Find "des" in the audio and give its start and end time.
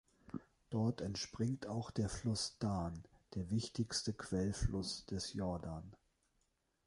5.05-5.33